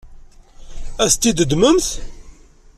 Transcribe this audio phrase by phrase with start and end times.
[1.03, 1.87] Ad t-teddmemt?